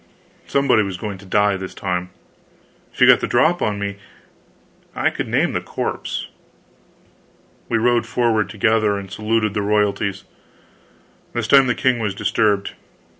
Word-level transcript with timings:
Somebody 0.47 0.81
was 0.81 0.97
going 0.97 1.19
to 1.19 1.27
die 1.27 1.57
this 1.57 1.75
time. 1.75 2.09
If 2.91 2.97
he 2.97 3.05
got 3.05 3.19
the 3.19 3.27
drop 3.27 3.61
on 3.61 3.77
me, 3.77 3.97
I 4.95 5.11
could 5.11 5.27
name 5.27 5.53
the 5.53 5.61
corpse. 5.61 6.27
We 7.69 7.77
rode 7.77 8.07
forward 8.07 8.49
together, 8.49 8.97
and 8.97 9.11
saluted 9.11 9.53
the 9.53 9.61
royalties. 9.61 10.23
This 11.33 11.47
time 11.47 11.67
the 11.67 11.75
king 11.75 11.99
was 11.99 12.15
disturbed. 12.15 12.73